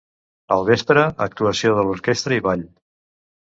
Al 0.55 0.63
vespre, 0.69 1.03
actuació 1.27 1.75
de 1.81 1.85
l'Orquestra 1.91 2.37
i 2.41 2.45
ball. 2.51 2.67